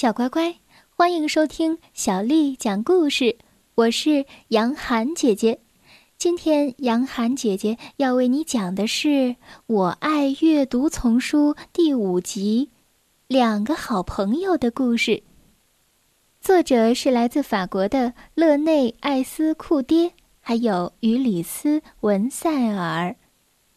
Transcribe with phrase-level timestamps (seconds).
[0.00, 0.56] 小乖乖，
[0.96, 3.36] 欢迎收听小丽讲故事。
[3.74, 5.60] 我是杨涵姐姐，
[6.16, 9.08] 今天杨涵姐姐要为你讲的是
[9.66, 12.70] 《我爱阅读丛书》第五集
[13.26, 15.10] 《两个好朋友的故事》。
[16.40, 23.16] 作者是来自法国的勒内·艾斯库爹，还有于里斯·文塞尔，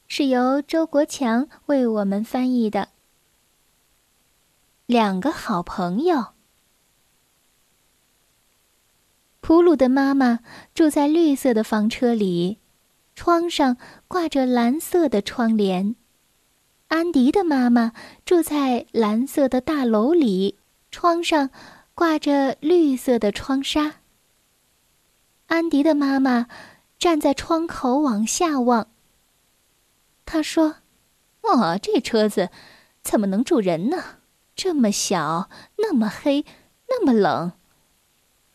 [0.07, 2.87] 是由周国强为我们翻译的。
[4.85, 6.33] 两个好朋友。
[9.39, 10.39] 普鲁的妈妈
[10.75, 12.59] 住在绿色的房车里，
[13.15, 13.77] 窗上
[14.09, 15.95] 挂着蓝色的窗帘。
[16.89, 17.93] 安迪的妈妈
[18.25, 20.59] 住在蓝色的大楼里，
[20.91, 21.49] 窗上
[21.95, 23.95] 挂着绿色的窗纱。
[25.47, 26.47] 安迪的妈妈
[26.99, 28.89] 站在窗口往下望。
[30.25, 30.75] 她说
[31.41, 32.49] ：“哦，这车子
[33.01, 34.03] 怎么能住人呢？”
[34.55, 36.45] 这么小，那么黑，
[36.87, 37.53] 那么冷，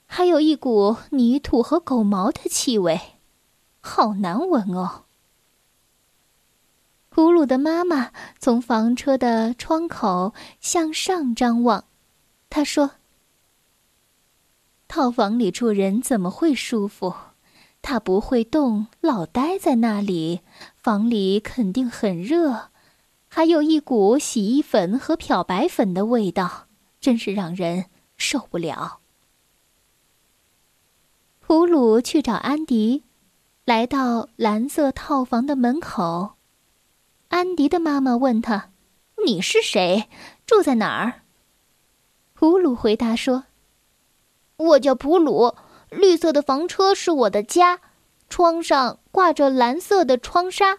[0.06, 3.00] 还有一股泥土和狗毛的气味，
[3.81, 5.05] 好难闻哦。
[7.08, 11.84] 普鲁的妈妈从房车的窗口向上张望，
[12.48, 12.92] 她说
[14.86, 17.14] ：“套房里住人怎么会舒服？
[17.83, 20.41] 他不会动，老待在那里，
[20.77, 22.70] 房里肯定很热。”
[23.29, 26.67] 还有一股洗衣粉和漂白粉的味道，
[27.01, 29.01] 真是让人受不了。
[31.41, 33.05] 普鲁去找安迪，
[33.65, 36.33] 来到蓝色套房的门口。
[37.29, 38.70] 安迪的妈妈问他
[39.25, 40.09] ：“你是谁？
[40.47, 41.23] 住在哪儿？”
[42.35, 43.45] 普鲁回答说
[44.57, 45.55] ：“我叫普鲁，
[45.91, 47.81] 绿色的房车是我的家，
[48.29, 50.79] 窗上挂着蓝色的窗纱。”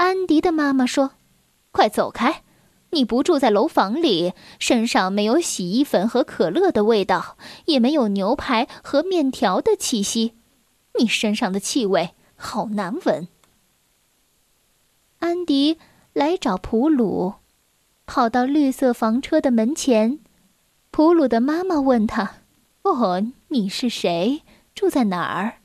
[0.00, 1.10] 安迪的妈妈说
[1.72, 2.42] ：“快走开！
[2.92, 10.32] 你不住在楼房里，身上没有洗衣粉和可乐的味道，也没有牛排和面条的气息。
[10.98, 13.28] 你身上的气味好难闻。”
[15.20, 15.76] 安迪
[16.14, 17.34] 来找普鲁，
[18.06, 20.18] 跑到绿色房车的门前。
[20.90, 22.36] 普鲁的妈妈问他
[22.84, 24.40] ：“哦，你是谁？
[24.74, 25.58] 住在哪儿？”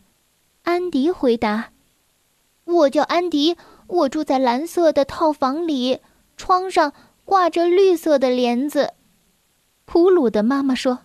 [0.63, 1.69] 安迪回答
[2.65, 3.55] ：“我叫安迪。”
[3.87, 5.99] 我住在蓝色的套房里，
[6.35, 8.93] 窗上挂着绿色的帘子。
[9.85, 11.01] 普鲁的妈妈说：“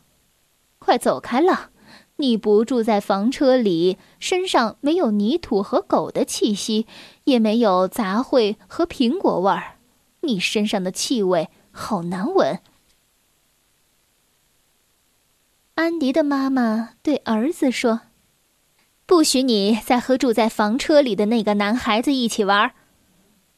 [0.78, 1.70] 快走开了！
[2.16, 6.86] 你不住在房车里，身上没有泥土和狗的气息，
[7.24, 9.76] 也没有杂烩和苹果味儿。
[10.20, 12.58] 你身上的气味好难闻。”
[15.76, 18.00] 安迪的妈妈对儿子说。
[19.10, 22.70] 不许你再和住在房车里的那个男孩子一起玩。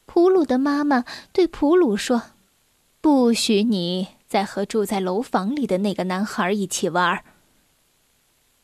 [0.07, 2.23] 普鲁的妈妈对普鲁说
[2.99, 7.23] ：“不许你再和住在楼房里的那个男孩一起玩。”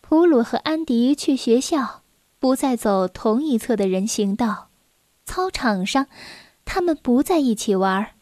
[0.01, 2.01] 普鲁和安迪去学校，
[2.39, 4.69] 不再走同一侧的人行道。
[5.27, 6.07] 操场上，
[6.65, 8.13] 他们不在一起玩。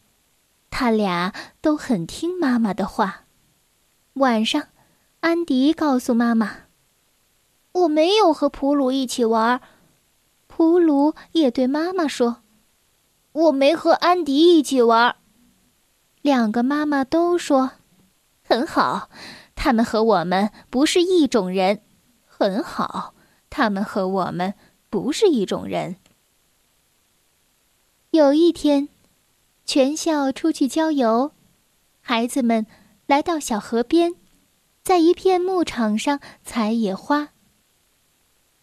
[0.68, 3.24] 他俩都很听妈妈的话。
[4.12, 4.64] 晚上，
[5.20, 6.67] 安迪告诉妈妈。
[7.72, 9.60] 我没有和普鲁一起玩，
[10.46, 12.42] 普鲁也对妈妈说
[13.32, 15.16] ：“我没和安迪一起玩。”
[16.22, 17.72] 两个妈妈都说
[18.42, 19.10] ：“很好，
[19.54, 21.82] 他们和我们不是一种人。”
[22.26, 23.14] 很好，
[23.50, 24.54] 他们和我们
[24.90, 25.96] 不是一种人。
[28.10, 28.88] 有一天，
[29.64, 31.32] 全校出去郊游，
[32.00, 32.66] 孩子们
[33.06, 34.14] 来到小河边，
[34.82, 37.30] 在一片牧场上采野花。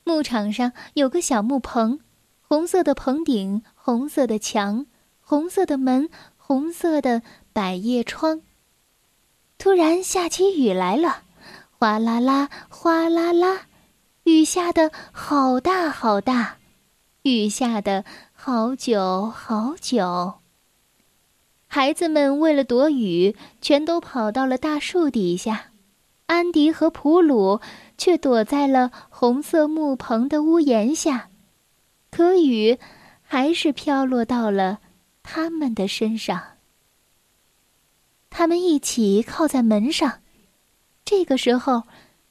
[0.07, 1.99] 牧场上有个小木棚，
[2.47, 4.85] 红色的棚顶，红色的墙，
[5.19, 8.43] 红色的门，红色的百叶窗。
[9.57, 11.23] 突然下起雨来了，
[11.79, 13.61] 哗啦啦，哗啦啦，
[14.25, 16.57] 雨下的好大好大，
[17.23, 20.35] 雨下的好久好久。
[21.65, 25.71] 孩子们为了躲雨，全都跑到了大树底下。
[26.27, 27.59] 安迪和普鲁
[27.97, 31.29] 却躲在了红色木棚的屋檐下，
[32.11, 32.77] 可雨
[33.21, 34.79] 还是飘落到了
[35.23, 36.41] 他们的身上。
[38.29, 40.19] 他们一起靠在门上，
[41.03, 41.83] 这个时候，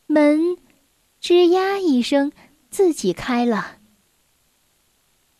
[0.07, 0.57] 门
[1.21, 2.33] 吱呀一声
[2.71, 3.79] 自己开了。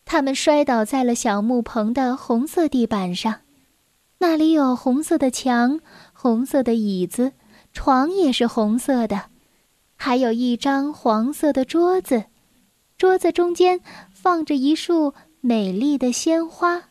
[0.05, 3.41] 他们摔倒在了小木棚的红色地板上，
[4.19, 5.79] 那里有红色的墙，
[6.13, 7.33] 红色的椅子。
[7.73, 9.25] 床也是红色的，
[9.95, 12.25] 还有一张黄色的桌子，
[12.97, 13.81] 桌子中间
[14.11, 16.83] 放着一束美丽的鲜花。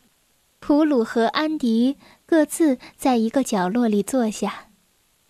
[0.58, 4.68] 普鲁和安迪各自在一个角落里坐下，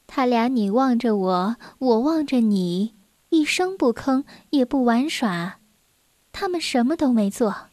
[0.06, 2.94] 他俩你望着我，我望着你，
[3.30, 5.58] 一声不吭，也不玩耍。
[6.30, 7.68] 他们什么都没做，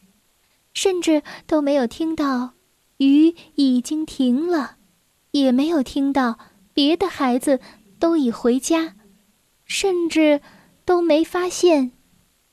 [0.73, 2.53] 甚至都没有听到
[2.97, 4.77] 雨已经停了，
[5.31, 6.39] 也没有听到
[6.73, 7.59] 别的孩子
[7.99, 8.95] 都已回家，
[9.71, 10.41] 甚至
[10.83, 11.93] 都没发现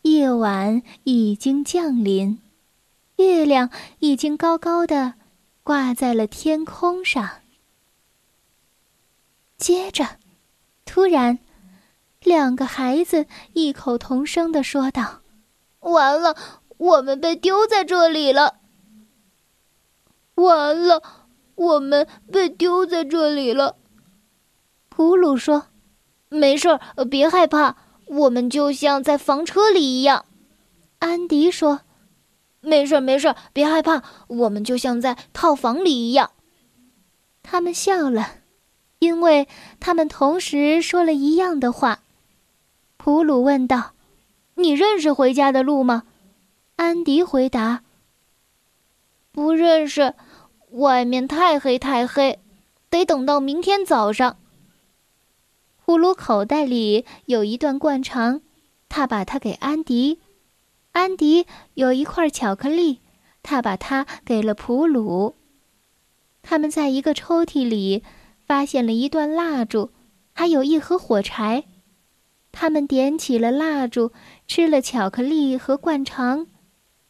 [0.02, 2.40] 夜晚已经降临，
[3.16, 5.14] 月亮已经高高的
[5.64, 7.28] 挂在了天空上。
[9.56, 10.06] 接着，
[10.84, 11.40] 突然，
[12.22, 15.22] 两个孩子异口同声的说道。
[15.80, 16.36] 完了，
[16.76, 18.60] 我们被丢在这里了。
[20.36, 21.02] 完了，
[21.56, 23.74] 我们被丢在这里了。
[24.88, 25.66] 普鲁说
[26.28, 27.76] ：“没事儿，别害怕，
[28.06, 30.24] 我们就像在房车里一样。”
[31.00, 31.82] 安迪说
[32.60, 36.30] ：“没事儿，没事儿，别害怕，我们就像在套房里一样。”
[37.42, 38.28] 他们笑了，
[38.98, 39.48] 因为
[39.80, 42.00] 他们同时说了一样的话。
[42.96, 43.92] 普鲁问道。
[44.60, 46.02] 你认识回家的路吗？
[46.74, 47.84] 安迪回答
[49.30, 50.14] ：“不认识，
[50.72, 52.40] 外面太黑太黑，
[52.90, 54.36] 得等到明天早上。”
[55.88, 58.42] 普鲁口袋里有一段灌肠，
[58.90, 60.20] 他把它给安迪。
[60.92, 63.00] 安迪有一块巧克力，
[63.42, 65.36] 他把它给了普鲁。
[66.42, 68.04] 他们在一个抽屉里
[68.44, 69.90] 发现了一段蜡烛，
[70.34, 71.64] 还有一盒火柴。
[72.52, 74.12] 他们点起了蜡烛。
[74.46, 76.48] 吃了巧克力和灌肠，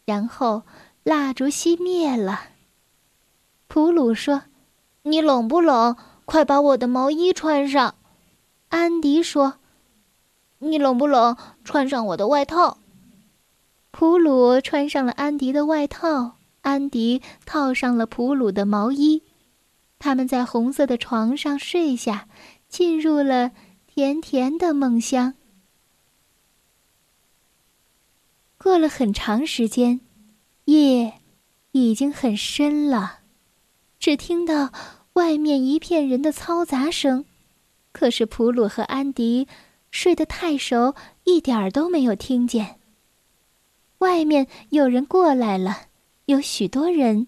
[0.04, 0.62] 然后
[1.02, 2.42] 蜡烛熄灭了。
[3.66, 4.42] 普鲁说
[5.02, 5.96] ：“你冷不冷？
[6.24, 7.96] 快把我的毛衣穿上。”
[8.68, 9.54] 安迪说
[10.60, 11.36] ：“你冷不冷？
[11.64, 12.78] 穿上我的外套。”
[13.90, 19.22] 普鲁穿上了安迪的外套，安迪套上了普鲁的毛衣。
[19.98, 22.28] 他们在红色的床上睡下，
[22.68, 23.50] 进入了
[23.86, 25.34] 甜甜的梦乡。
[28.58, 30.00] 过了很长时间，
[30.66, 31.14] 夜
[31.72, 33.20] 已经很深了，
[33.98, 34.72] 只听到
[35.14, 37.24] 外面一片人的嘈杂声。
[37.92, 39.48] 可是普鲁和安迪
[39.90, 40.94] 睡得太熟，
[41.24, 42.78] 一点儿都没有听见。
[43.98, 45.88] 外面有人过来了，
[46.26, 47.26] 有许多人，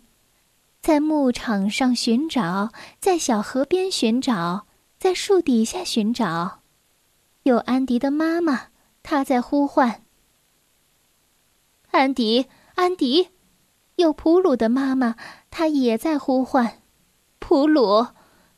[0.81, 2.71] 在牧场上寻找，
[3.01, 4.67] 在小河边寻找，
[4.99, 6.61] 在树底下寻找。
[7.43, 8.69] 有安迪的妈妈，
[9.03, 10.05] 她在呼唤。
[11.91, 12.47] 安迪，
[12.77, 13.31] 安迪，
[13.97, 15.17] 有普鲁的妈妈，
[15.51, 16.83] 她也在呼唤
[17.41, 18.07] ：“普鲁，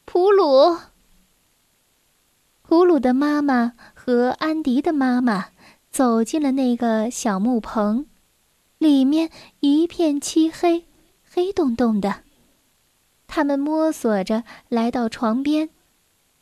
[0.05, 0.77] 普鲁。”
[2.73, 5.49] 普鲁的妈妈和安迪的妈妈
[5.91, 8.07] 走进了那个小木棚，
[8.79, 9.29] 里面
[9.61, 10.87] 一片漆黑，
[11.31, 12.21] 黑洞洞的。
[13.27, 15.69] 他们摸索着来到床边，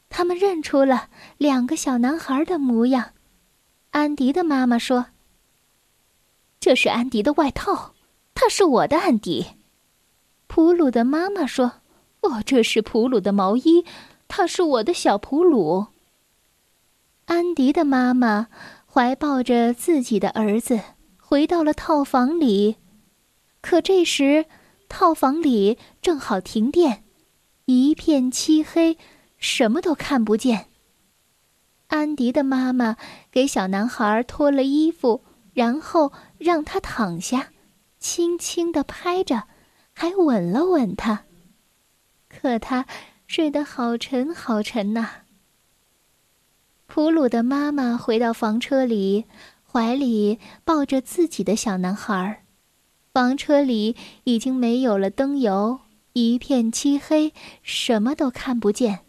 [0.09, 3.11] 他们认出了两个小男孩的模样。
[3.91, 5.07] 安迪的妈妈说。
[6.61, 7.95] 这是安迪的外套，
[8.37, 9.47] 他是我的安迪。
[10.47, 11.73] 普鲁的妈妈说
[12.23, 13.85] ：“哦，这是普鲁的毛衣，
[14.29, 15.87] 他是我的小普鲁。”
[17.31, 18.49] 安迪的妈妈
[18.85, 20.81] 怀抱着自己的儿子
[21.17, 22.79] 回到了套房里，
[23.61, 24.47] 可这时
[24.89, 27.05] 套房里正好停电，
[27.67, 28.99] 一片漆黑，
[29.39, 30.67] 什么都看不见。
[31.87, 32.97] 安迪的妈妈
[33.31, 35.25] 给小男孩脱了衣服。
[35.53, 37.51] 然后让他躺下，
[37.99, 39.49] 轻轻地拍着，
[39.93, 41.25] 还吻了吻他。
[42.29, 42.87] 可他
[43.27, 45.11] 睡得好沉好沉呐。
[46.93, 49.25] 普鲁的妈妈回到房车里，
[49.63, 52.43] 怀里抱着自己的小男孩。
[53.15, 53.95] 房车里
[54.25, 55.79] 已经没有了灯油，
[56.15, 57.33] 一片漆黑，
[57.63, 59.05] 什么都看不见。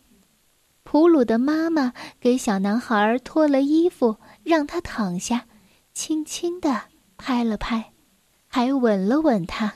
[0.83, 5.47] 普鲁的妈妈给小男孩脱了衣服，让他躺下。
[5.91, 6.83] 轻轻地
[7.17, 7.93] 拍了拍，
[8.45, 9.73] 还吻了吻他，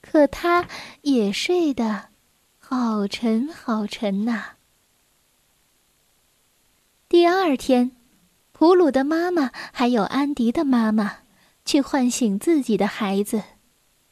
[0.00, 0.66] 可他
[1.02, 2.08] 也睡得
[2.58, 4.52] 好沉好沉呐。
[7.10, 7.90] 第二天，
[8.52, 11.16] 普鲁的妈妈还有安迪的妈妈
[11.64, 13.42] 去唤醒自己的孩子，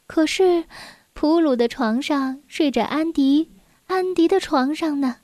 [0.09, 0.65] 可是
[1.13, 3.53] 普鲁的床上睡着安迪，
[3.87, 5.19] 安迪的床上呢，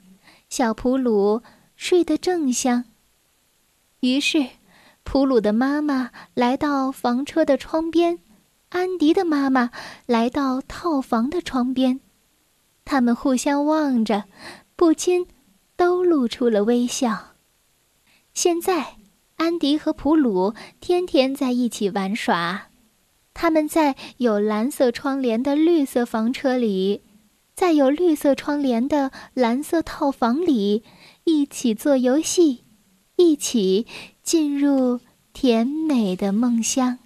[0.49, 1.43] 小普鲁
[1.75, 2.85] 睡得正香。
[3.99, 4.51] 于是。
[5.03, 8.21] 普鲁的妈妈来到房车的窗边，
[8.71, 9.71] 安迪的妈妈
[10.07, 12.01] 来到套房的窗边，
[12.87, 14.25] 他们互相望着，
[14.77, 15.27] 不禁
[15.77, 17.34] 都露出了微笑。
[18.35, 18.97] 现在，
[19.37, 22.67] 安迪和普鲁天天在一起玩耍。
[23.33, 27.03] 他们在有蓝色窗帘的绿色房车里，
[27.55, 30.83] 在有绿色窗帘的蓝色套房里，
[31.23, 32.65] 一起做游戏，
[33.17, 33.87] 一起
[34.23, 35.01] 进入
[35.33, 36.99] 甜美的梦乡。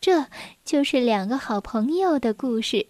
[0.00, 0.26] 这
[0.64, 2.86] 就是两个好朋友的故事。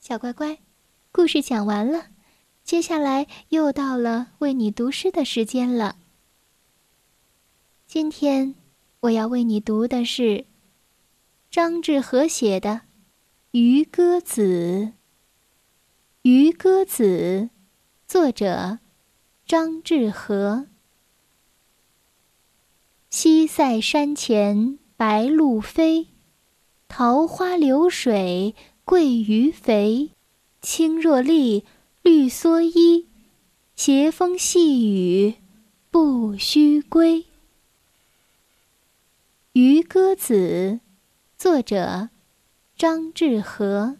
[0.00, 0.58] 小乖乖，
[1.10, 2.06] 故事讲完了，
[2.70, 5.96] 接下来又到了为你读诗的时间了。
[7.88, 8.54] 今天
[9.00, 10.44] 我要为你读的是
[11.50, 12.70] 张志和写的
[13.50, 14.42] 《渔歌子》。
[16.22, 17.04] 《渔歌子》，
[18.06, 18.78] 作者
[19.44, 20.68] 张志和。
[23.10, 26.06] 西塞山前白鹭飞，
[26.86, 28.54] 桃花流水。
[28.84, 30.12] 鳜鱼肥，
[30.62, 31.64] 青箬笠，
[32.02, 33.08] 绿蓑衣，
[33.76, 35.34] 斜风细雨
[35.90, 37.20] 不须归。
[39.52, 40.34] 《渔歌子》，
[41.36, 42.08] 作者
[42.74, 43.98] 张志和。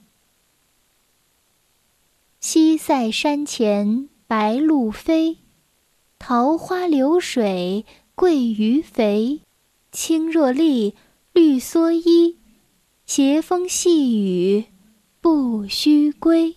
[2.40, 5.36] 西塞山前白鹭飞，
[6.18, 9.42] 桃花流水鳜鱼肥，
[9.92, 10.94] 青箬笠，
[11.34, 12.38] 绿蓑衣，
[13.04, 14.64] 斜风细雨。
[15.20, 16.52] 不须归。《